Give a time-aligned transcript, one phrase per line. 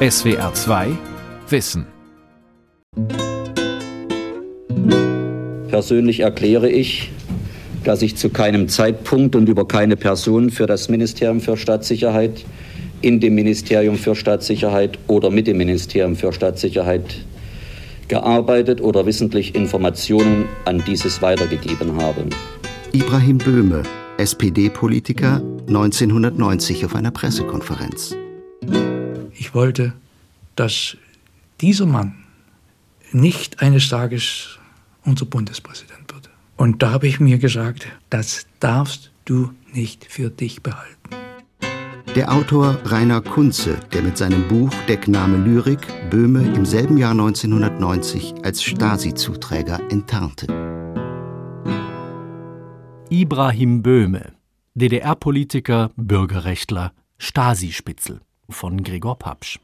[0.00, 0.96] SWR 2
[1.48, 1.84] Wissen.
[5.66, 7.10] Persönlich erkläre ich,
[7.82, 12.44] dass ich zu keinem Zeitpunkt und über keine Person für das Ministerium für Staatssicherheit,
[13.00, 17.16] in dem Ministerium für Staatssicherheit oder mit dem Ministerium für Staatssicherheit
[18.06, 22.26] gearbeitet oder wissentlich Informationen an dieses weitergegeben habe.
[22.92, 23.82] Ibrahim Böhme,
[24.16, 28.16] SPD-Politiker, 1990 auf einer Pressekonferenz.
[29.38, 29.92] Ich wollte,
[30.56, 30.96] dass
[31.60, 32.24] dieser Mann
[33.12, 34.58] nicht eines Tages
[35.04, 36.28] unser Bundespräsident wird.
[36.56, 40.96] Und da habe ich mir gesagt, das darfst du nicht für dich behalten.
[42.16, 48.34] Der Autor Rainer Kunze, der mit seinem Buch Deckname Lyrik Böhme im selben Jahr 1990
[48.42, 50.48] als Stasi-Zuträger enttarnte.
[53.08, 54.32] Ibrahim Böhme,
[54.74, 58.20] DDR-Politiker, Bürgerrechtler, Stasi-Spitzel
[58.50, 59.60] von Gregor Papsch.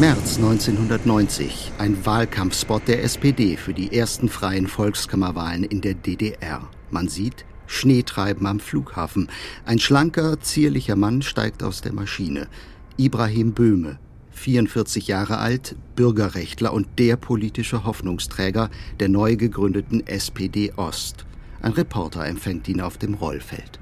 [0.00, 6.68] März 1990, ein Wahlkampfspot der SPD für die ersten freien Volkskammerwahlen in der DDR.
[6.90, 9.28] Man sieht Schneetreiben am Flughafen.
[9.64, 12.48] Ein schlanker, zierlicher Mann steigt aus der Maschine.
[12.96, 13.98] Ibrahim Böhme,
[14.32, 21.26] 44 Jahre alt, Bürgerrechtler und der politische Hoffnungsträger der neu gegründeten SPD Ost.
[21.60, 23.80] Ein Reporter empfängt ihn auf dem Rollfeld.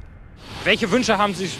[0.62, 1.50] Welche Wünsche haben Sie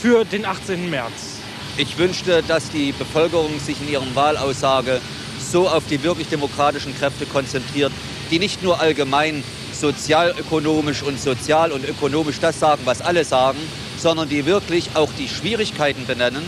[0.00, 0.88] für den 18.
[0.88, 1.40] März?
[1.76, 5.00] Ich wünschte, dass die Bevölkerung sich in ihren Wahlaussage
[5.38, 7.92] so auf die wirklich demokratischen Kräfte konzentriert,
[8.30, 13.58] die nicht nur allgemein sozialökonomisch und sozial und ökonomisch das sagen, was alle sagen,
[13.98, 16.42] sondern die wirklich auch die Schwierigkeiten benennen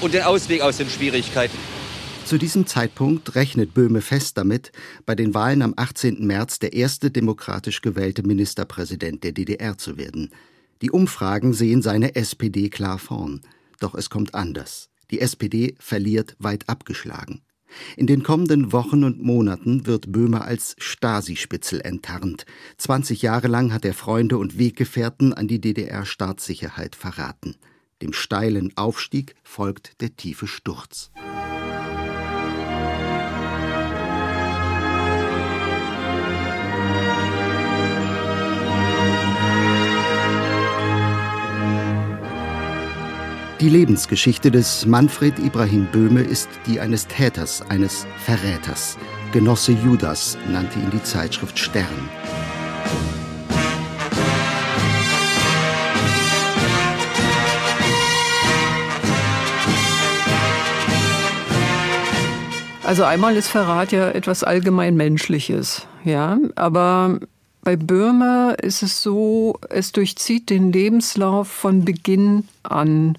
[0.00, 1.56] und den Ausweg aus den Schwierigkeiten.
[2.24, 4.72] Zu diesem Zeitpunkt rechnet Böhme fest damit,
[5.06, 6.24] bei den Wahlen am 18.
[6.26, 10.30] März der erste demokratisch gewählte Ministerpräsident der DDR zu werden.
[10.82, 13.40] Die Umfragen sehen seine SPD klar vorn.
[13.78, 14.90] Doch es kommt anders.
[15.12, 17.42] Die SPD verliert weit abgeschlagen.
[17.96, 22.44] In den kommenden Wochen und Monaten wird Böhmer als Stasi-Spitzel enttarnt.
[22.78, 27.56] 20 Jahre lang hat er Freunde und Weggefährten an die DDR-Staatssicherheit verraten.
[28.02, 31.12] Dem steilen Aufstieg folgt der tiefe Sturz.
[43.62, 48.98] Die Lebensgeschichte des Manfred Ibrahim Böhme ist die eines Täters, eines Verräters.
[49.30, 51.86] Genosse Judas nannte ihn die Zeitschrift Stern.
[62.82, 67.20] Also einmal ist Verrat ja etwas allgemein Menschliches, ja, aber
[67.62, 73.16] bei Böhme ist es so, es durchzieht den Lebenslauf von Beginn an.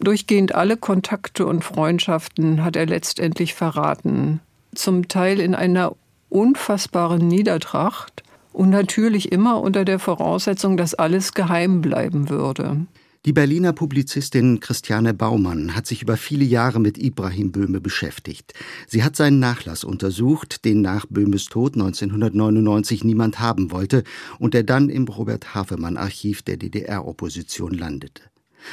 [0.00, 4.40] Durchgehend alle Kontakte und Freundschaften hat er letztendlich verraten.
[4.74, 5.96] Zum Teil in einer
[6.28, 12.86] unfassbaren Niedertracht und natürlich immer unter der Voraussetzung, dass alles geheim bleiben würde.
[13.26, 18.54] Die Berliner Publizistin Christiane Baumann hat sich über viele Jahre mit Ibrahim Böhme beschäftigt.
[18.86, 24.04] Sie hat seinen Nachlass untersucht, den nach Böhmes Tod 1999 niemand haben wollte
[24.38, 28.22] und der dann im Robert Hafemann Archiv der DDR-Opposition landete.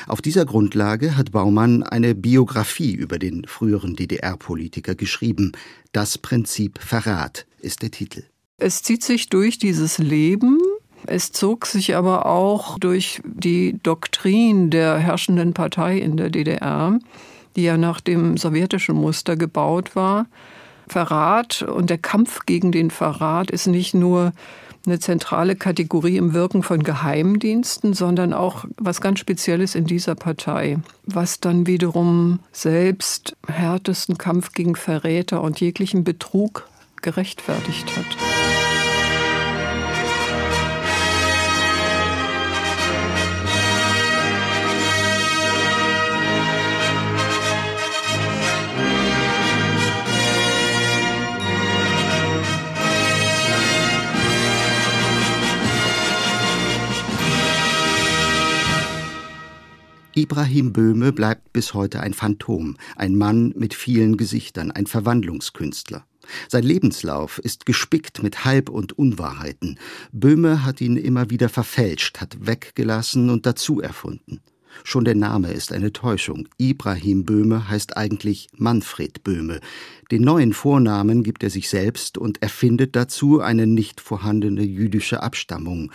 [0.07, 5.51] Auf dieser Grundlage hat Baumann eine Biografie über den früheren DDR-Politiker geschrieben.
[5.91, 8.23] Das Prinzip Verrat ist der Titel.
[8.57, 10.59] Es zieht sich durch dieses Leben.
[11.05, 16.97] Es zog sich aber auch durch die Doktrin der herrschenden Partei in der DDR,
[17.55, 20.27] die ja nach dem sowjetischen Muster gebaut war.
[20.87, 24.33] Verrat und der Kampf gegen den Verrat ist nicht nur
[24.85, 30.79] eine zentrale Kategorie im Wirken von Geheimdiensten, sondern auch was ganz Spezielles in dieser Partei,
[31.05, 36.67] was dann wiederum selbst härtesten Kampf gegen Verräter und jeglichen Betrug
[37.01, 38.42] gerechtfertigt hat.
[60.15, 66.05] Ibrahim Böhme bleibt bis heute ein Phantom, ein Mann mit vielen Gesichtern, ein Verwandlungskünstler.
[66.47, 69.79] Sein Lebenslauf ist gespickt mit Halb- und Unwahrheiten.
[70.11, 74.39] Böhme hat ihn immer wieder verfälscht, hat weggelassen und dazu erfunden.
[74.83, 76.47] Schon der Name ist eine Täuschung.
[76.57, 79.61] Ibrahim Böhme heißt eigentlich Manfred Böhme.
[80.11, 85.91] Den neuen Vornamen gibt er sich selbst und erfindet dazu eine nicht vorhandene jüdische Abstammung.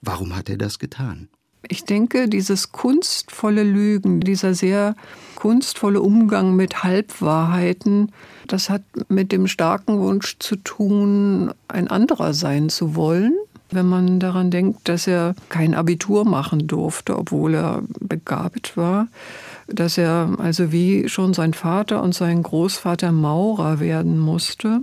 [0.00, 1.28] Warum hat er das getan?
[1.68, 4.96] Ich denke, dieses kunstvolle Lügen, dieser sehr
[5.34, 8.10] kunstvolle Umgang mit Halbwahrheiten,
[8.46, 13.34] das hat mit dem starken Wunsch zu tun, ein anderer sein zu wollen.
[13.70, 19.08] Wenn man daran denkt, dass er kein Abitur machen durfte, obwohl er begabt war,
[19.66, 24.80] dass er also wie schon sein Vater und sein Großvater Maurer werden musste,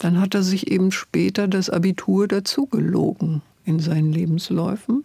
[0.00, 5.04] dann hat er sich eben später das Abitur dazugelogen in seinen Lebensläufen.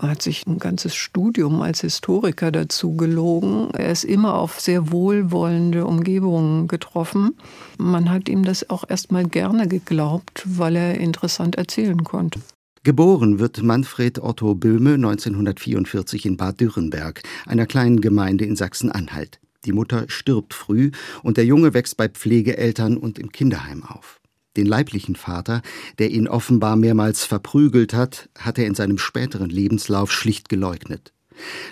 [0.00, 3.68] Hat sich ein ganzes Studium als Historiker dazu gelogen.
[3.72, 7.36] Er ist immer auf sehr wohlwollende Umgebungen getroffen.
[7.76, 12.40] Man hat ihm das auch erstmal gerne geglaubt, weil er interessant erzählen konnte.
[12.82, 19.38] Geboren wird Manfred Otto Böhme 1944 in Bad Dürrenberg, einer kleinen Gemeinde in Sachsen-Anhalt.
[19.66, 20.90] Die Mutter stirbt früh
[21.22, 24.19] und der Junge wächst bei Pflegeeltern und im Kinderheim auf.
[24.56, 25.62] Den leiblichen Vater,
[25.98, 31.12] der ihn offenbar mehrmals verprügelt hat, hat er in seinem späteren Lebenslauf schlicht geleugnet.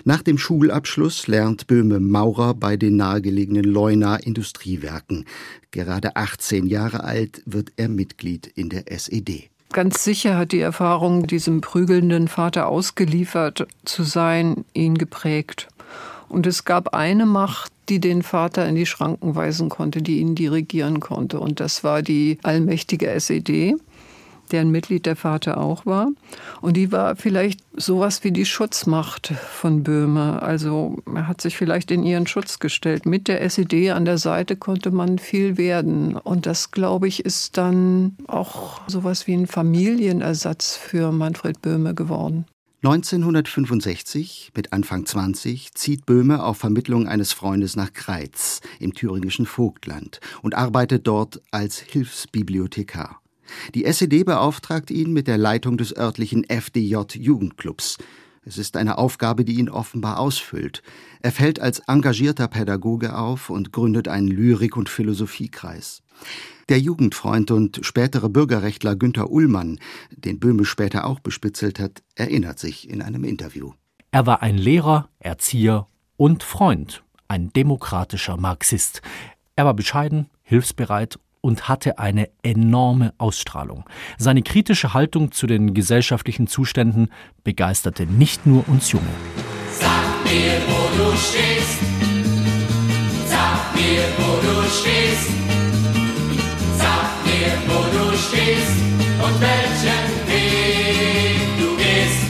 [0.03, 5.25] Nach dem Schulabschluss lernt Böhme Maurer bei den nahegelegenen Leuna Industriewerken.
[5.71, 9.49] Gerade 18 Jahre alt wird er Mitglied in der SED.
[9.71, 15.67] Ganz sicher hat die Erfahrung, diesem prügelnden Vater ausgeliefert zu sein, ihn geprägt.
[16.29, 20.35] Und es gab eine Macht, die den Vater in die Schranken weisen konnte, die ihn
[20.35, 21.39] dirigieren konnte.
[21.39, 23.75] Und das war die allmächtige SED,
[24.51, 26.09] deren Mitglied der Vater auch war.
[26.61, 30.41] Und die war vielleicht sowas wie die Schutzmacht von Böhme.
[30.41, 33.07] Also er hat sich vielleicht in ihren Schutz gestellt.
[33.07, 36.15] Mit der SED an der Seite konnte man viel werden.
[36.15, 42.45] Und das, glaube ich, ist dann auch sowas wie ein Familienersatz für Manfred Böhme geworden.
[42.81, 50.21] 1965, mit Anfang 20, zieht Böhme auf Vermittlung eines Freundes nach Greiz im thüringischen Vogtland
[50.41, 53.21] und arbeitet dort als Hilfsbibliothekar.
[53.75, 57.97] Die SED beauftragt ihn mit der Leitung des örtlichen FDJ-Jugendclubs.
[58.45, 60.81] Es ist eine Aufgabe, die ihn offenbar ausfüllt.
[61.21, 66.01] Er fällt als engagierter Pädagoge auf und gründet einen Lyrik- und Philosophiekreis.
[66.69, 69.79] Der Jugendfreund und spätere Bürgerrechtler Günther Ullmann,
[70.11, 73.71] den Böhme später auch bespitzelt hat, erinnert sich in einem Interview.
[74.11, 79.01] Er war ein Lehrer, Erzieher und Freund, ein demokratischer Marxist.
[79.55, 83.85] Er war bescheiden, hilfsbereit und hatte eine enorme Ausstrahlung.
[84.19, 87.09] Seine kritische Haltung zu den gesellschaftlichen Zuständen
[87.43, 89.07] begeisterte nicht nur uns Junge.
[89.71, 91.79] Sag mir, wo du stehst.
[93.25, 95.68] Sag mir, wo du stehst
[98.19, 98.77] stehst
[99.23, 102.23] und welchen Weg du gehst.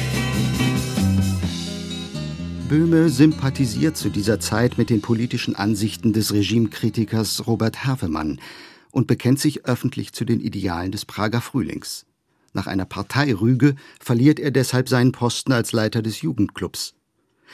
[2.69, 8.39] Böhme sympathisiert zu dieser Zeit mit den politischen Ansichten des Regimekritikers Robert Havemann
[8.91, 12.05] und bekennt sich öffentlich zu den Idealen des Prager Frühlings.
[12.53, 16.95] Nach einer Parteirüge verliert er deshalb seinen Posten als Leiter des Jugendclubs.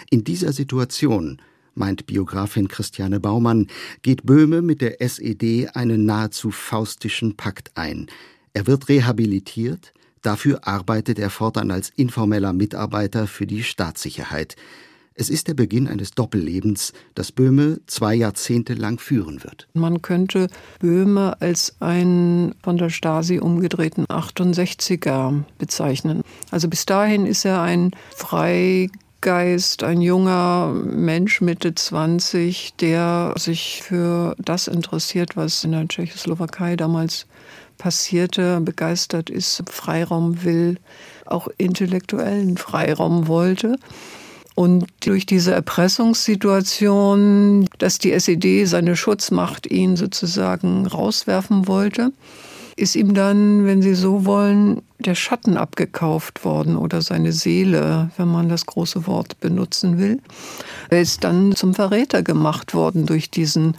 [0.09, 1.41] In dieser Situation
[1.75, 3.67] meint Biografin Christiane Baumann,
[4.01, 8.07] geht Böhme mit der SED einen nahezu faustischen Pakt ein.
[8.53, 14.55] Er wird rehabilitiert, dafür arbeitet er fortan als informeller Mitarbeiter für die Staatssicherheit.
[15.17, 19.69] Es ist der Beginn eines Doppellebens, das Böhme zwei Jahrzehnte lang führen wird.
[19.73, 20.49] Man könnte
[20.79, 26.21] Böhme als einen von der Stasi umgedrehten 68er bezeichnen.
[26.51, 28.89] Also bis dahin ist er ein frei
[29.25, 36.75] Geist, ein junger Mensch Mitte 20, der sich für das interessiert, was in der Tschechoslowakei
[36.75, 37.25] damals
[37.79, 40.77] passierte, begeistert ist, Freiraum will,
[41.25, 43.77] auch intellektuellen Freiraum wollte.
[44.53, 52.11] Und durch diese Erpressungssituation, dass die SED seine Schutzmacht ihn sozusagen rauswerfen wollte,
[52.75, 58.27] ist ihm dann, wenn Sie so wollen, der Schatten abgekauft worden oder seine Seele, wenn
[58.27, 60.21] man das große Wort benutzen will.
[60.89, 63.77] Er ist dann zum Verräter gemacht worden durch diesen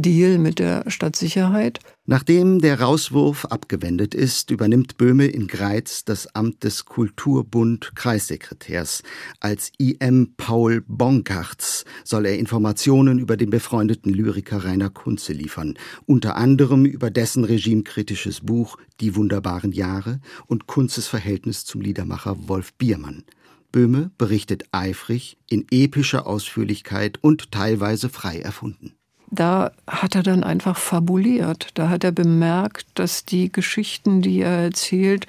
[0.00, 1.80] Deal mit der Stadtsicherheit.
[2.06, 9.02] Nachdem der Rauswurf abgewendet ist, übernimmt Böhme in Greiz das Amt des Kulturbund-Kreissekretärs.
[9.40, 10.34] Als I.M.
[10.36, 15.74] Paul Bonkartz soll er Informationen über den befreundeten Lyriker Rainer Kunze liefern,
[16.06, 22.72] unter anderem über dessen regimekritisches Buch Die wunderbaren Jahre und Kunzes Verhältnis zum Liedermacher Wolf
[22.74, 23.24] Biermann.
[23.72, 28.92] Böhme berichtet eifrig, in epischer Ausführlichkeit und teilweise frei erfunden
[29.30, 31.68] da hat er dann einfach fabuliert.
[31.74, 35.26] Da hat er bemerkt, dass die Geschichten, die er erzählt,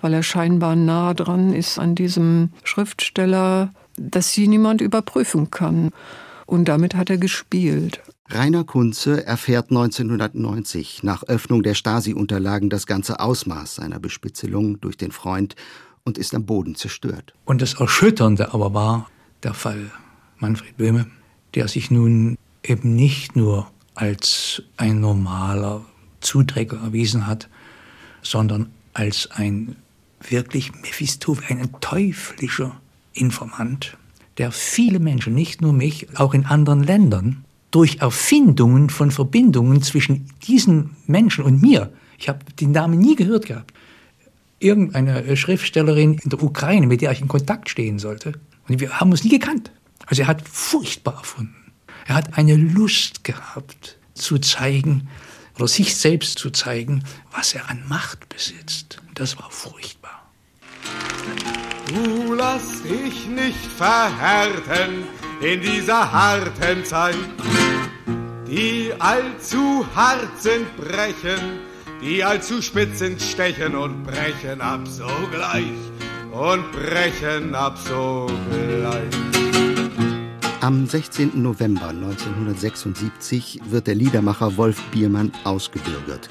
[0.00, 5.90] weil er scheinbar nah dran ist an diesem Schriftsteller, dass sie niemand überprüfen kann.
[6.46, 8.00] Und damit hat er gespielt.
[8.28, 15.10] Rainer Kunze erfährt 1990 nach Öffnung der Stasi-Unterlagen das ganze Ausmaß seiner Bespitzelung durch den
[15.10, 15.56] Freund
[16.04, 17.34] und ist am Boden zerstört.
[17.44, 19.10] Und das Erschütternde aber war
[19.42, 19.90] der Fall
[20.38, 21.06] Manfred Böhme,
[21.54, 25.84] der sich nun eben nicht nur als ein normaler
[26.20, 27.48] Zuträger erwiesen hat,
[28.22, 29.76] sondern als ein
[30.28, 32.80] wirklich Mephistopheles, ein teuflischer
[33.12, 33.96] Informant,
[34.38, 40.28] der viele Menschen, nicht nur mich, auch in anderen Ländern, durch Erfindungen von Verbindungen zwischen
[40.46, 43.72] diesen Menschen und mir, ich habe den Namen nie gehört gehabt,
[44.58, 48.32] irgendeine Schriftstellerin in der Ukraine, mit der ich in Kontakt stehen sollte,
[48.68, 49.72] und wir haben uns nie gekannt.
[50.06, 51.59] Also er hat furchtbar erfunden.
[52.10, 55.08] Er hat eine Lust gehabt, zu zeigen
[55.54, 59.00] oder sich selbst zu zeigen, was er an Macht besitzt.
[59.14, 60.28] Das war furchtbar.
[61.86, 65.04] Du lass dich nicht verhärten
[65.40, 67.14] in dieser harten Zeit.
[68.48, 71.60] Die allzu hart sind, brechen,
[72.02, 75.78] die allzu spitz sind, stechen und brechen ab sogleich
[76.32, 79.39] und brechen ab sogleich.
[80.60, 81.40] Am 16.
[81.40, 86.28] November 1976 wird der Liedermacher Wolf Biermann ausgebürgert.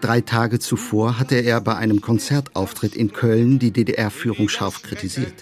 [0.00, 5.34] Drei Tage zuvor hatte er bei einem Konzertauftritt in Köln die DDR-Führung scharf kritisiert.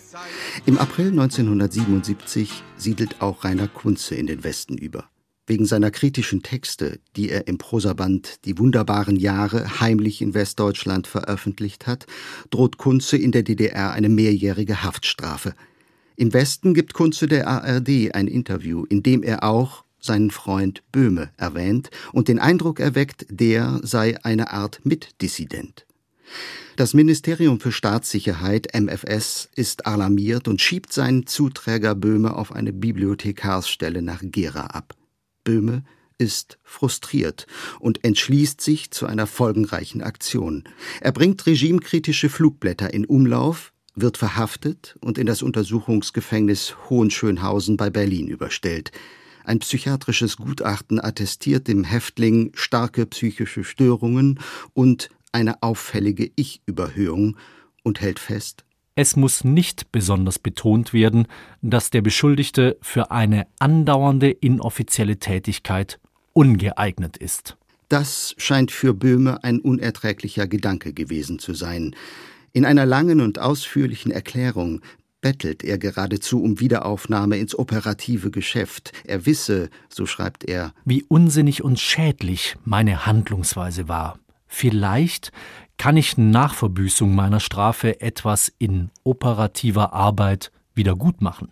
[0.65, 5.11] Im April 1977 siedelt auch Rainer Kunze in den Westen über.
[5.47, 11.87] Wegen seiner kritischen Texte, die er im Prosaband Die wunderbaren Jahre heimlich in Westdeutschland veröffentlicht
[11.87, 12.07] hat,
[12.49, 15.55] droht Kunze in der DDR eine mehrjährige Haftstrafe–
[16.17, 21.31] im Westen gibt Kunze der ARD ein Interview, in dem er auch seinen Freund Böhme
[21.37, 25.87] erwähnt und den Eindruck erweckt, der sei eine Art Mitdissident.
[26.77, 34.03] Das Ministerium für Staatssicherheit MFS ist alarmiert und schiebt seinen Zuträger Böhme auf eine Bibliothekarsstelle
[34.03, 34.95] nach Gera ab.
[35.45, 35.85] Böhme
[36.19, 37.47] ist frustriert
[37.81, 40.65] und entschließt sich zu einer folgenreichen Aktion.
[41.01, 48.29] Er bringt regimekritische Flugblätter in Umlauf, wird verhaftet und in das Untersuchungsgefängnis Hohenschönhausen bei Berlin
[48.29, 48.91] überstellt.
[49.45, 54.39] Ein psychiatrisches Gutachten attestiert dem Häftling starke psychische Störungen
[54.73, 57.37] und eine auffällige Ich-Überhöhung
[57.83, 61.27] und hält fest, es muss nicht besonders betont werden,
[61.63, 65.99] dass der Beschuldigte für eine andauernde inoffizielle Tätigkeit
[66.35, 67.57] ungeeignet ist.
[67.89, 71.95] Das scheint für Böhme ein unerträglicher Gedanke gewesen zu sein.
[72.53, 74.83] In einer langen und ausführlichen Erklärung
[75.23, 78.93] bettelt er geradezu um Wiederaufnahme ins operative Geschäft.
[79.05, 84.19] Er wisse, so schreibt er, wie unsinnig und schädlich meine Handlungsweise war.
[84.47, 85.33] Vielleicht
[85.79, 91.49] kann ich nach Verbüßung meiner Strafe etwas in operativer Arbeit wieder gut machen.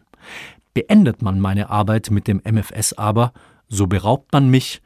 [0.75, 3.33] Beendet man meine Arbeit mit dem MFS aber,
[3.69, 4.83] so beraubt man mich,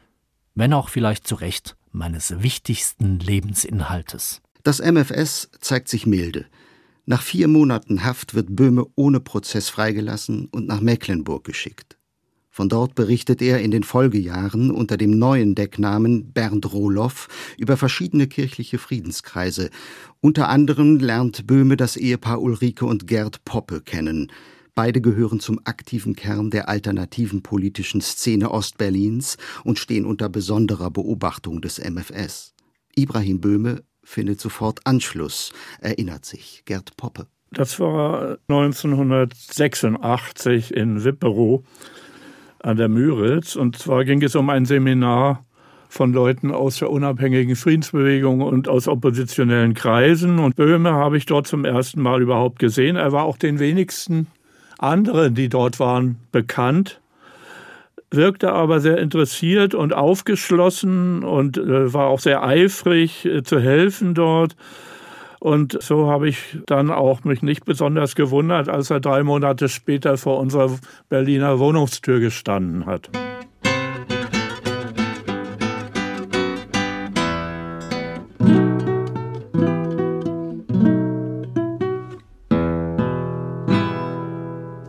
[0.54, 4.43] wenn auch vielleicht zu Recht, meines wichtigsten Lebensinhaltes.
[4.64, 6.46] Das MFS zeigt sich milde.
[7.04, 11.98] Nach vier Monaten Haft wird Böhme ohne Prozess freigelassen und nach Mecklenburg geschickt.
[12.48, 17.28] Von dort berichtet er in den Folgejahren unter dem neuen Decknamen Bernd Rohloff
[17.58, 19.68] über verschiedene kirchliche Friedenskreise.
[20.22, 24.32] Unter anderem lernt Böhme das Ehepaar Ulrike und Gerd Poppe kennen.
[24.74, 31.60] Beide gehören zum aktiven Kern der alternativen politischen Szene Ostberlins und stehen unter besonderer Beobachtung
[31.60, 32.54] des MFS.
[32.96, 37.26] Ibrahim Böhme findet sofort Anschluss, erinnert sich Gerd Poppe.
[37.50, 41.62] Das war 1986 in Wipperow
[42.60, 43.56] an der Müritz.
[43.56, 45.44] Und zwar ging es um ein Seminar
[45.88, 50.40] von Leuten aus der unabhängigen Friedensbewegung und aus oppositionellen Kreisen.
[50.40, 52.96] Und Böhme habe ich dort zum ersten Mal überhaupt gesehen.
[52.96, 54.26] Er war auch den wenigsten
[54.78, 57.00] anderen, die dort waren, bekannt
[58.10, 64.14] wirkte aber sehr interessiert und aufgeschlossen und äh, war auch sehr eifrig äh, zu helfen
[64.14, 64.56] dort.
[65.40, 70.16] Und so habe ich dann auch mich nicht besonders gewundert, als er drei Monate später
[70.16, 70.70] vor unserer
[71.10, 73.10] Berliner Wohnungstür gestanden hat.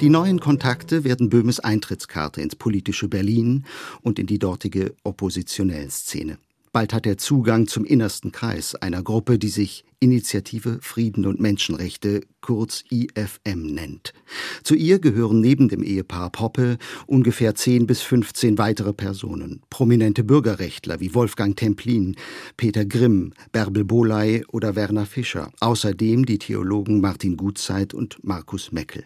[0.05, 3.65] Die neuen Kontakte werden Böhmes Eintrittskarte ins politische Berlin
[4.03, 6.37] und in die dortige oppositionellen Szene.
[6.71, 12.21] Bald hat er Zugang zum innersten Kreis einer Gruppe, die sich Initiative Frieden und Menschenrechte,
[12.39, 14.13] kurz IFM nennt.
[14.61, 20.99] Zu ihr gehören neben dem Ehepaar Poppe ungefähr 10 bis 15 weitere Personen, prominente Bürgerrechtler
[20.99, 22.15] wie Wolfgang Templin,
[22.57, 29.05] Peter Grimm, Bärbel Boley oder Werner Fischer, außerdem die Theologen Martin Gutzeit und Markus Meckel.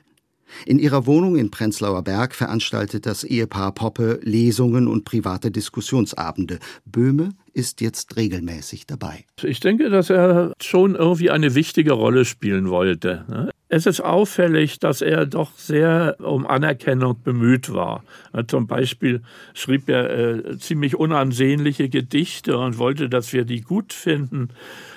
[0.66, 6.60] In ihrer Wohnung in Prenzlauer Berg veranstaltet das Ehepaar Poppe Lesungen und private Diskussionsabende.
[6.86, 9.26] Böhme ist jetzt regelmäßig dabei.
[9.44, 13.26] Ich denke, dass er schon irgendwie eine wichtige Rolle spielen wollte.
[13.28, 13.52] Ne?
[13.72, 18.04] Es ist auffällig, dass er doch sehr um Anerkennung bemüht war.
[18.48, 19.22] Zum Beispiel
[19.54, 24.50] schrieb er äh, ziemlich unansehnliche Gedichte und wollte, dass wir die gut finden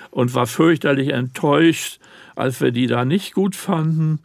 [0.09, 1.99] und war fürchterlich enttäuscht,
[2.35, 4.19] als wir die da nicht gut fanden.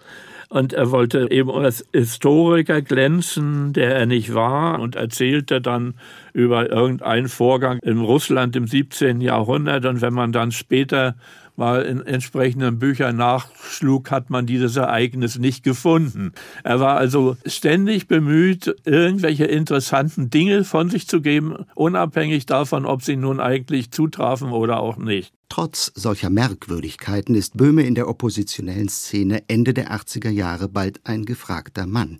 [0.48, 5.94] Und er wollte eben als Historiker glänzen, der er nicht war, und erzählte dann
[6.32, 9.20] über irgendeinen Vorgang in Russland im 17.
[9.20, 9.84] Jahrhundert.
[9.84, 11.16] Und wenn man dann später
[11.58, 16.32] mal in entsprechenden Büchern nachschlug, hat man dieses Ereignis nicht gefunden.
[16.64, 23.02] Er war also ständig bemüht, irgendwelche interessanten Dinge von sich zu geben, unabhängig davon, ob
[23.02, 25.32] sie nun eigentlich zutrafen oder auch nicht.
[25.48, 31.24] Trotz solcher Merkwürdigkeiten ist Böhme in der oppositionellen Szene Ende der 80er Jahre bald ein
[31.24, 32.18] gefragter Mann.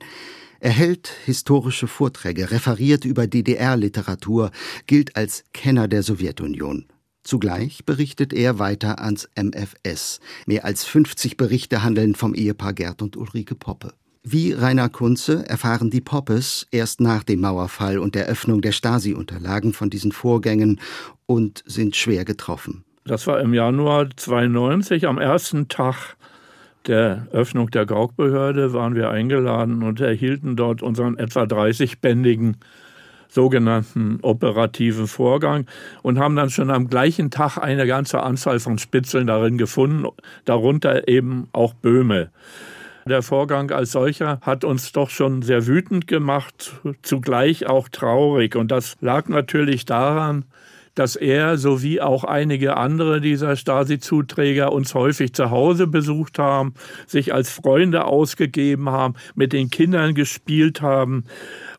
[0.61, 4.51] Er hält historische Vorträge, referiert über DDR-Literatur,
[4.87, 6.87] gilt als Kenner der Sowjetunion.
[7.29, 10.21] Zugleich berichtet er weiter ans MFS.
[10.47, 13.93] Mehr als 50 Berichte handeln vom Ehepaar Gerd und Ulrike Poppe.
[14.23, 19.75] Wie Rainer Kunze erfahren die Poppes erst nach dem Mauerfall und der Öffnung der Stasi-Unterlagen
[19.75, 20.81] von diesen Vorgängen
[21.27, 22.87] und sind schwer getroffen.
[23.05, 26.17] Das war im Januar 92, am ersten Tag
[26.87, 32.55] der Öffnung der Gaukbehörde waren wir eingeladen und erhielten dort unseren etwa 30-bändigen
[33.29, 35.67] sogenannten operativen Vorgang
[36.03, 40.07] und haben dann schon am gleichen Tag eine ganze Anzahl von Spitzeln darin gefunden,
[40.45, 42.31] darunter eben auch Böhme.
[43.07, 48.55] Der Vorgang als solcher hat uns doch schon sehr wütend gemacht, zugleich auch traurig.
[48.55, 50.45] Und das lag natürlich daran,
[50.99, 56.75] dass er sowie auch einige andere dieser Stasi-Zuträger uns häufig zu Hause besucht haben,
[57.07, 61.25] sich als Freunde ausgegeben haben, mit den Kindern gespielt haben.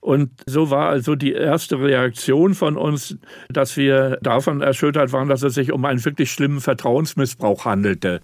[0.10, 3.16] Und so war also die erste Reaktion von uns,
[3.48, 8.20] dass wir davon erschüttert waren, dass es sich um einen wirklich schlimmen Vertrauensmissbrauch handelte.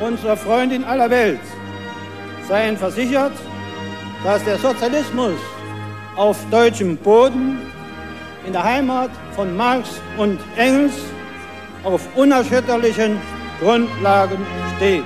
[0.00, 1.40] Unsere Freundin aller Welt
[2.48, 3.32] seien versichert,
[4.24, 5.36] dass der Sozialismus
[6.16, 7.58] auf deutschem Boden
[8.46, 10.94] in der Heimat von Marx und Engels
[11.82, 13.18] auf unerschütterlichen
[13.60, 14.38] Grundlagen
[14.76, 15.04] steht.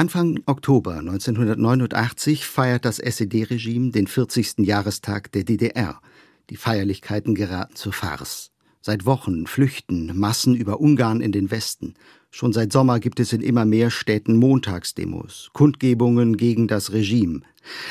[0.00, 4.60] Anfang Oktober 1989 feiert das SED-Regime den 40.
[4.60, 6.00] Jahrestag der DDR.
[6.48, 8.50] Die Feierlichkeiten geraten zur Farce.
[8.80, 11.96] Seit Wochen flüchten Massen über Ungarn in den Westen.
[12.30, 17.42] Schon seit Sommer gibt es in immer mehr Städten Montagsdemos, Kundgebungen gegen das Regime.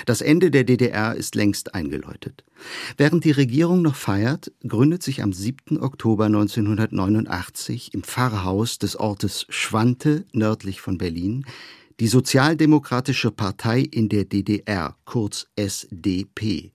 [0.08, 2.44] Das Ende der DDR ist längst eingeläutet.
[2.98, 5.80] Während die Regierung noch feiert, gründet sich am 7.
[5.80, 11.46] Oktober 1989 im Pfarrhaus des Ortes Schwante nördlich von Berlin
[12.00, 16.72] die Sozialdemokratische Partei in der DDR, kurz SDP.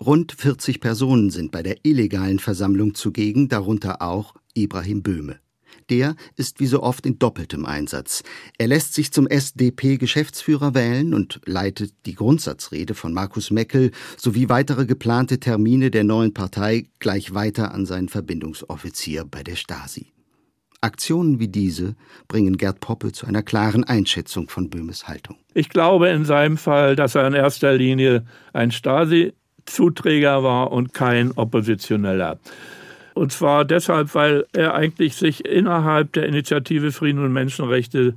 [0.00, 5.38] Rund 40 Personen sind bei der illegalen Versammlung zugegen, darunter auch Ibrahim Böhme.
[5.88, 8.22] Der ist wie so oft in doppeltem Einsatz.
[8.58, 14.86] Er lässt sich zum SDP-Geschäftsführer wählen und leitet die Grundsatzrede von Markus Meckel sowie weitere
[14.86, 20.12] geplante Termine der neuen Partei gleich weiter an seinen Verbindungsoffizier bei der Stasi.
[20.80, 21.94] Aktionen wie diese
[22.28, 25.36] bringen Gerd Poppe zu einer klaren Einschätzung von Böhmes Haltung.
[25.54, 31.32] Ich glaube in seinem Fall, dass er in erster Linie ein Stasi-Zuträger war und kein
[31.32, 32.38] Oppositioneller.
[33.14, 38.14] Und zwar deshalb, weil er eigentlich sich innerhalb der Initiative Frieden und Menschenrechte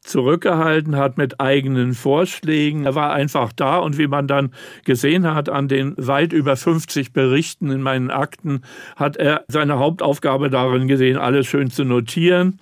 [0.00, 2.84] zurückgehalten hat mit eigenen Vorschlägen.
[2.84, 4.52] Er war einfach da und wie man dann
[4.84, 8.62] gesehen hat an den weit über 50 Berichten in meinen Akten,
[8.96, 12.60] hat er seine Hauptaufgabe darin gesehen, alles schön zu notieren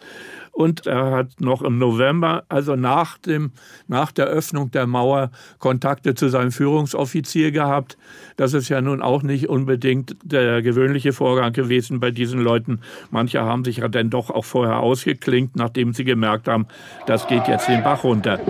[0.56, 3.52] und er hat noch im November, also nach, dem,
[3.88, 7.98] nach der Öffnung der Mauer, Kontakte zu seinem Führungsoffizier gehabt.
[8.38, 12.80] Das ist ja nun auch nicht unbedingt der gewöhnliche Vorgang gewesen bei diesen Leuten.
[13.10, 16.66] Manche haben sich ja dann doch auch vorher ausgeklinkt, nachdem sie gemerkt haben,
[17.06, 18.40] das geht jetzt den Bach runter.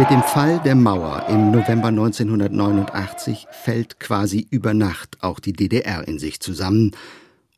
[0.00, 6.08] Mit dem Fall der Mauer im November 1989 fällt quasi über Nacht auch die DDR
[6.08, 6.92] in sich zusammen.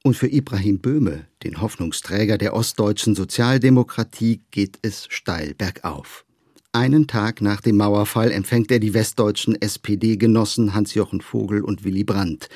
[0.02, 6.24] Und für Ibrahim Böhme, den Hoffnungsträger der ostdeutschen Sozialdemokratie, geht es steil bergauf.
[6.72, 12.48] Einen Tag nach dem Mauerfall empfängt er die westdeutschen SPD-Genossen Hans-Jochen Vogel und Willy Brandt.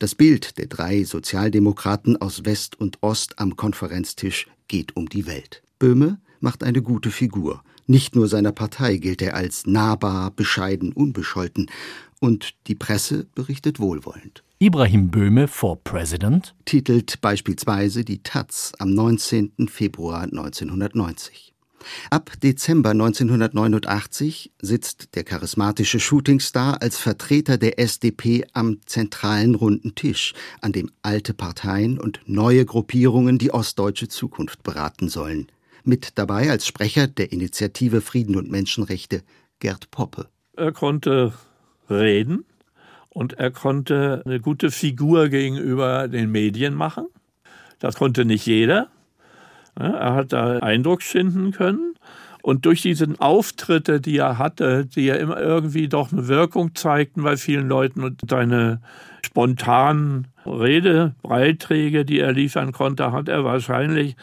[0.00, 5.62] Das Bild der drei Sozialdemokraten aus West und Ost am Konferenztisch geht um die Welt.
[5.78, 7.62] Böhme macht eine gute Figur.
[7.90, 11.68] Nicht nur seiner Partei gilt er als nahbar, bescheiden, unbescholten,
[12.20, 14.44] und die Presse berichtet wohlwollend.
[14.60, 19.66] Ibrahim Böhme for President titelt beispielsweise die Taz am 19.
[19.66, 21.52] Februar 1990.
[22.10, 30.32] Ab Dezember 1989 sitzt der charismatische Shootingstar als Vertreter der SDP am zentralen runden Tisch,
[30.60, 35.48] an dem alte Parteien und neue Gruppierungen die ostdeutsche Zukunft beraten sollen.
[35.84, 39.22] Mit dabei als Sprecher der Initiative Frieden und Menschenrechte
[39.60, 40.28] Gerd Poppe.
[40.56, 41.32] Er konnte
[41.88, 42.44] reden
[43.08, 47.06] und er konnte eine gute Figur gegenüber den Medien machen.
[47.78, 48.88] Das konnte nicht jeder.
[49.74, 51.94] Er hat da Eindruck schinden können.
[52.42, 57.22] Und durch diese Auftritte, die er hatte, die ja immer irgendwie doch eine Wirkung zeigten
[57.22, 58.80] bei vielen Leuten und seine
[59.24, 64.16] spontanen Redebeiträge, die er liefern konnte, hat er wahrscheinlich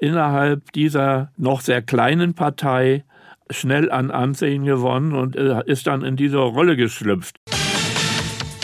[0.00, 3.04] innerhalb dieser noch sehr kleinen Partei
[3.50, 7.36] schnell an Ansehen gewonnen und ist dann in diese Rolle geschlüpft.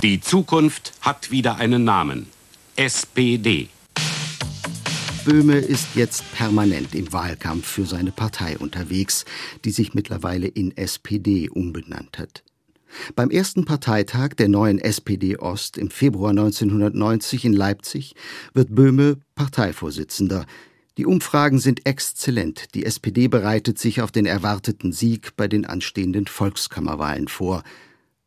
[0.03, 2.27] Die Zukunft hat wieder einen Namen.
[2.77, 3.69] SPD.
[5.25, 9.25] Böhme ist jetzt permanent im Wahlkampf für seine Partei unterwegs,
[9.65, 12.45] die sich mittlerweile in SPD umbenannt hat.
[13.17, 18.15] Beim ersten Parteitag der neuen SPD Ost im Februar 1990 in Leipzig
[18.55, 20.47] wird Böhme Parteivorsitzender.
[20.99, 22.75] Die Umfragen sind exzellent.
[22.75, 27.65] Die SPD bereitet sich auf den erwarteten Sieg bei den anstehenden Volkskammerwahlen vor.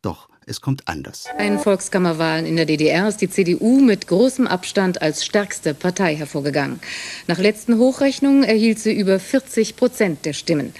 [0.02, 1.26] Doch es kommt anders.
[1.36, 6.14] Bei den Volkskammerwahlen in der DDR ist die CDU mit großem Abstand als stärkste Partei
[6.14, 6.78] hervorgegangen.
[7.26, 10.72] Nach letzten Hochrechnungen erhielt sie über 40 Prozent der Stimmen.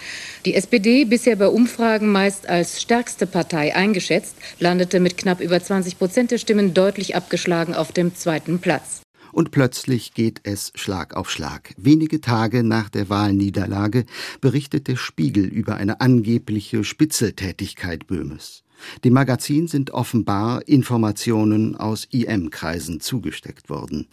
[0.44, 5.98] Die SPD, bisher bei Umfragen meist als stärkste Partei eingeschätzt, landete mit knapp über 20
[5.98, 9.02] Prozent der Stimmen deutlich abgeschlagen auf dem zweiten Platz.
[9.32, 11.74] Und plötzlich geht es Schlag auf Schlag.
[11.76, 14.04] Wenige Tage nach der Wahlniederlage
[14.40, 18.64] berichtet der Spiegel über eine angebliche Spitzeltätigkeit Böhmes.
[19.04, 24.08] Dem Magazin sind offenbar Informationen aus IM-Kreisen zugesteckt worden.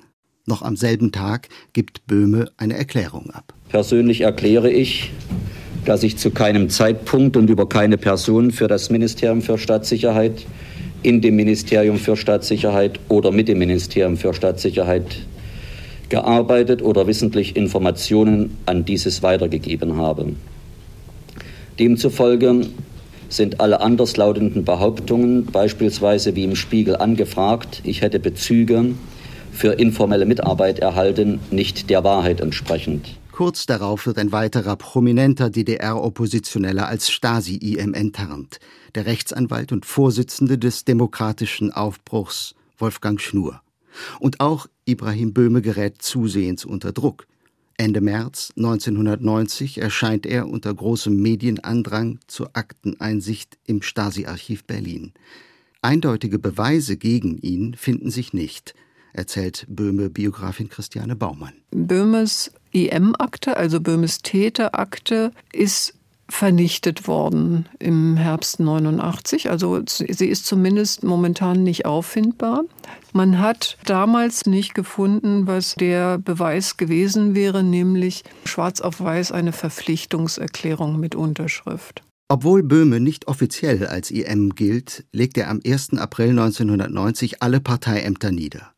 [0.46, 3.54] Noch am selben Tag gibt Böhme eine Erklärung ab.
[3.70, 5.12] Persönlich erkläre ich,
[5.84, 10.46] dass ich zu keinem Zeitpunkt und über keine Person für das Ministerium für Staatssicherheit,
[11.04, 15.06] in dem Ministerium für Staatssicherheit oder mit dem Ministerium für Staatssicherheit
[16.10, 20.34] gearbeitet oder wissentlich Informationen an dieses weitergegeben habe.
[21.80, 22.62] Demzufolge
[23.30, 28.94] sind alle anderslautenden Behauptungen, beispielsweise wie im Spiegel angefragt, ich hätte Bezüge
[29.52, 33.08] für informelle Mitarbeit erhalten, nicht der Wahrheit entsprechend.
[33.38, 38.60] Kurz darauf wird ein weiterer prominenter DDR-Oppositioneller als Stasi-IM enttarnt,
[38.96, 43.62] der Rechtsanwalt und Vorsitzende des demokratischen Aufbruchs Wolfgang Schnur.
[44.20, 47.28] Und auch Ibrahim Böhme gerät zusehends unter Druck.
[47.78, 55.14] Ende März 1990 erscheint er unter großem Medienandrang zur Akteneinsicht im Stasi-Archiv Berlin.
[55.84, 58.74] Eindeutige Beweise gegen ihn finden sich nicht,
[59.14, 61.54] erzählt Böhme-Biografin Christiane Baumann.
[61.70, 65.94] Böhmes IM-Akte, also Böhmes Täterakte, ist
[66.30, 69.50] vernichtet worden im Herbst 89.
[69.50, 72.64] Also sie ist zumindest momentan nicht auffindbar.
[73.14, 79.54] Man hat damals nicht gefunden, was der Beweis gewesen wäre, nämlich schwarz auf weiß eine
[79.54, 82.04] Verpflichtungserklärung mit Unterschrift.
[82.30, 85.94] Obwohl Böhme nicht offiziell als IM gilt, legt er am 1.
[85.94, 88.74] April 1990 alle Parteiämter nieder.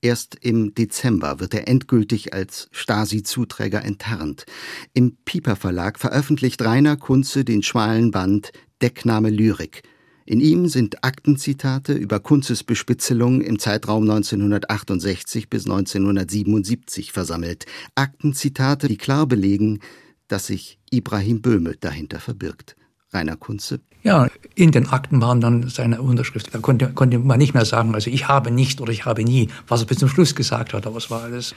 [0.00, 4.46] Erst im Dezember wird er endgültig als Stasi-Zuträger enttarnt.
[4.94, 9.82] Im Pieper Verlag veröffentlicht Rainer Kunze den schmalen Band Deckname Lyrik.
[10.24, 17.66] In ihm sind Aktenzitate über Kunzes Bespitzelung im Zeitraum 1968 bis 1977 versammelt.
[17.96, 19.80] Aktenzitate, die klar belegen,
[20.28, 22.76] dass sich Ibrahim Böhme dahinter verbirgt.
[23.12, 23.80] Rainer Kunze.
[24.02, 26.54] Ja, in den Akten waren dann seine Unterschrift.
[26.54, 29.48] Da konnte, konnte man nicht mehr sagen, also ich habe nicht oder ich habe nie,
[29.66, 31.54] was er bis zum Schluss gesagt hat, aber es war alles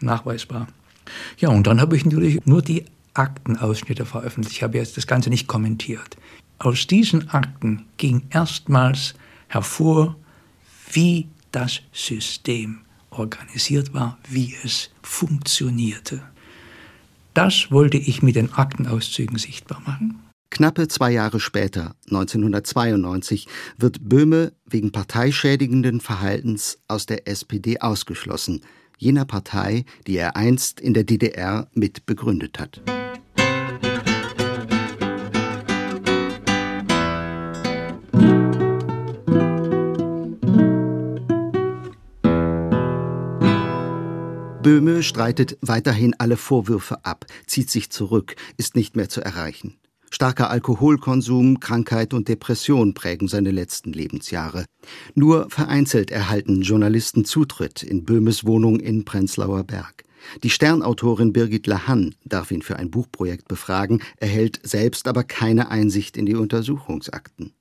[0.00, 0.66] nachweisbar.
[1.38, 4.56] Ja, und dann habe ich natürlich nur die Aktenausschnitte veröffentlicht.
[4.56, 6.16] Ich habe jetzt das Ganze nicht kommentiert.
[6.58, 9.14] Aus diesen Akten ging erstmals
[9.48, 10.16] hervor,
[10.92, 16.22] wie das System organisiert war, wie es funktionierte.
[17.34, 20.27] Das wollte ich mit den Aktenauszügen sichtbar machen.
[20.50, 28.62] Knappe zwei Jahre später, 1992, wird Böhme wegen parteischädigenden Verhaltens aus der SPD ausgeschlossen,
[28.96, 32.82] jener Partei, die er einst in der DDR mit begründet hat.
[44.62, 49.77] Böhme streitet weiterhin alle Vorwürfe ab, zieht sich zurück, ist nicht mehr zu erreichen.
[50.10, 54.64] Starker Alkoholkonsum, Krankheit und Depression prägen seine letzten Lebensjahre.
[55.14, 60.04] Nur vereinzelt erhalten Journalisten Zutritt in Böhmes Wohnung in Prenzlauer Berg.
[60.42, 66.16] Die Sternautorin Birgit Lahan darf ihn für ein Buchprojekt befragen, erhält selbst aber keine Einsicht
[66.16, 67.52] in die Untersuchungsakten.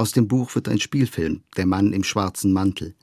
[0.00, 2.94] Aus dem Buch wird ein Spielfilm, Der Mann im schwarzen Mantel.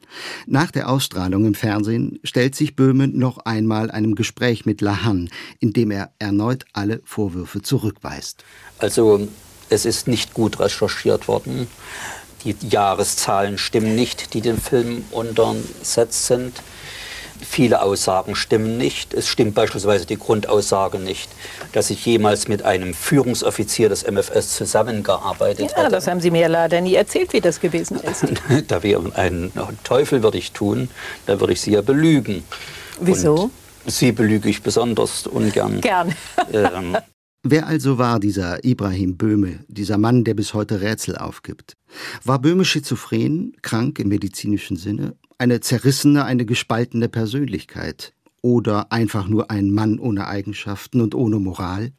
[0.47, 5.29] Nach der Ausstrahlung im Fernsehen stellt sich Böhme noch einmal einem Gespräch mit Lahan,
[5.60, 8.45] in dem er erneut alle Vorwürfe zurückweist.
[8.77, 9.27] Also
[9.69, 11.67] es ist nicht gut recherchiert worden.
[12.45, 16.62] Die Jahreszahlen stimmen nicht, die dem Film untersetzt sind.
[17.41, 19.13] Viele Aussagen stimmen nicht.
[19.13, 21.30] Es stimmt beispielsweise die Grundaussage nicht,
[21.74, 25.91] dass ich jemals mit einem Führungsoffizier des MFS zusammengearbeitet Ja, hätte.
[25.91, 28.26] das haben Sie mir leider nie erzählt, wie das gewesen ist.
[28.67, 29.52] da wäre ein
[29.84, 30.89] Teufel würde ich tun,
[31.26, 32.43] da würde ich Sie ja belügen.
[33.00, 33.36] Wieso?
[33.36, 33.52] Und
[33.86, 35.82] Sie belüge ich besonders ungern.
[35.82, 36.15] Gern.
[36.52, 36.98] Ähm,
[37.47, 41.77] Wer also war dieser Ibrahim Böhme, dieser Mann, der bis heute Rätsel aufgibt?
[42.23, 49.51] War Böhme schizophren, krank im medizinischen Sinne, eine zerrissene, eine gespaltene Persönlichkeit oder einfach nur
[49.51, 51.91] ein Mann ohne Eigenschaften und ohne Moral?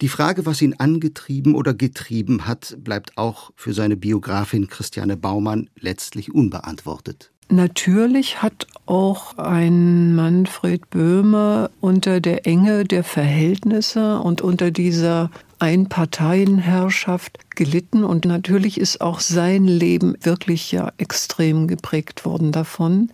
[0.00, 5.68] Die Frage, was ihn angetrieben oder getrieben hat, bleibt auch für seine Biografin Christiane Baumann
[5.80, 7.33] letztlich unbeantwortet.
[7.48, 17.38] Natürlich hat auch ein Manfred Böhme unter der Enge der Verhältnisse und unter dieser Einparteienherrschaft
[17.54, 23.10] gelitten und natürlich ist auch sein Leben wirklich ja extrem geprägt worden davon.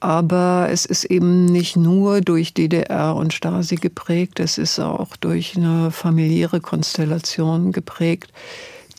[0.00, 5.56] Aber es ist eben nicht nur durch DDR und Stasi geprägt, es ist auch durch
[5.56, 8.30] eine familiäre Konstellation geprägt,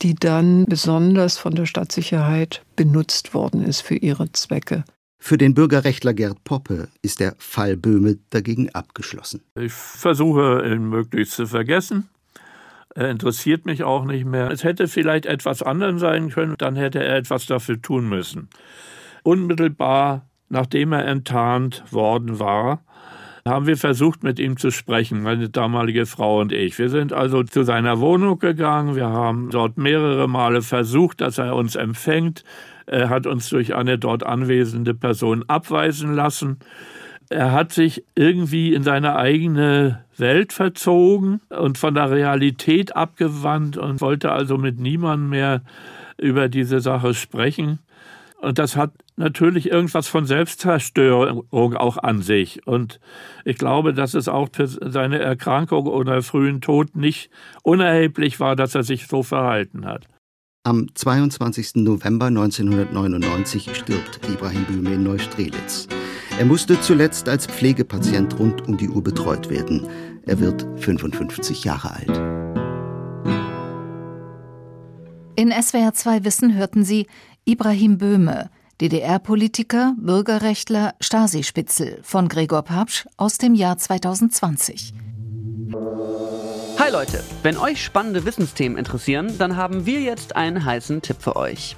[0.02, 4.84] die dann besonders von der Stadtsicherheit benutzt worden ist für ihre Zwecke.
[5.18, 9.42] Für den Bürgerrechtler Gerd Poppe ist der Fall Böhme dagegen abgeschlossen.
[9.58, 12.08] Ich versuche, ihn möglichst zu vergessen.
[12.94, 14.50] Er interessiert mich auch nicht mehr.
[14.50, 18.48] Es hätte vielleicht etwas anderes sein können, dann hätte er etwas dafür tun müssen.
[19.22, 22.84] Unmittelbar nachdem er enttarnt worden war,
[23.46, 26.78] haben wir versucht, mit ihm zu sprechen, meine damalige Frau und ich.
[26.78, 28.96] Wir sind also zu seiner Wohnung gegangen.
[28.96, 32.44] Wir haben dort mehrere Male versucht, dass er uns empfängt.
[32.86, 36.58] Er hat uns durch eine dort anwesende Person abweisen lassen.
[37.28, 44.00] Er hat sich irgendwie in seine eigene Welt verzogen und von der Realität abgewandt und
[44.00, 45.62] wollte also mit niemandem mehr
[46.18, 47.80] über diese Sache sprechen.
[48.40, 52.66] Und das hat natürlich irgendwas von Selbstzerstörung auch an sich.
[52.66, 53.00] Und
[53.44, 57.30] ich glaube, dass es auch für seine Erkrankung oder frühen Tod nicht
[57.62, 60.06] unerheblich war, dass er sich so verhalten hat.
[60.64, 61.76] Am 22.
[61.76, 65.86] November 1999 stirbt Ibrahim Böhme in Neustrelitz.
[66.38, 69.86] Er musste zuletzt als Pflegepatient rund um die Uhr betreut werden.
[70.26, 72.10] Er wird 55 Jahre alt.
[75.36, 77.06] In SWR 2 Wissen hörten Sie
[77.44, 84.92] Ibrahim Böhme, DDR-Politiker, Bürgerrechtler, Stasi-Spitzel von Gregor Papsch aus dem Jahr 2020.
[86.78, 91.36] Hi Leute, wenn euch spannende Wissensthemen interessieren, dann haben wir jetzt einen heißen Tipp für
[91.36, 91.74] euch.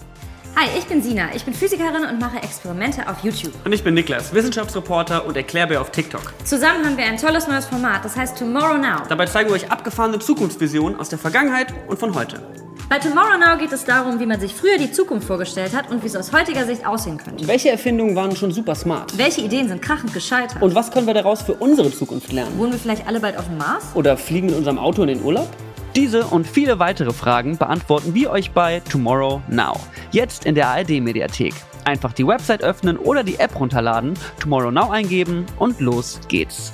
[0.57, 1.33] Hi, ich bin Sina.
[1.37, 3.53] Ich bin Physikerin und mache Experimente auf YouTube.
[3.65, 6.35] Und ich bin Niklas, Wissenschaftsreporter und Erklärbär auf TikTok.
[6.45, 9.05] Zusammen haben wir ein tolles neues Format, das heißt Tomorrow Now.
[9.09, 12.43] Dabei zeigen wir euch abgefahrene Zukunftsvisionen aus der Vergangenheit und von heute.
[12.89, 16.03] Bei Tomorrow Now geht es darum, wie man sich früher die Zukunft vorgestellt hat und
[16.03, 17.47] wie es aus heutiger Sicht aussehen könnte.
[17.47, 19.19] Welche Erfindungen waren schon super smart?
[19.19, 20.63] Welche Ideen sind krachend gescheitert?
[20.63, 22.59] Und was können wir daraus für unsere Zukunft lernen?
[22.59, 23.85] Wohnen wir vielleicht alle bald auf dem Mars?
[23.95, 25.51] Oder fliegen mit unserem Auto in den Urlaub?
[25.97, 29.79] Diese und viele weitere Fragen beantworten wir euch bei Tomorrow Now.
[30.11, 31.53] Jetzt in der ARD-Mediathek.
[31.85, 36.73] Einfach die Website öffnen oder die App runterladen, Tomorrow Now eingeben und los geht's.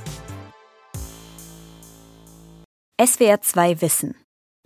[3.04, 4.14] SWR 2 Wissen.